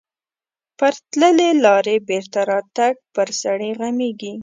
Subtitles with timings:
[0.77, 4.33] پر تللې لارې بېرته راتګ پر سړي غمیږي.